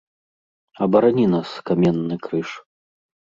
[0.85, 2.49] Абарані нас, каменны крыж!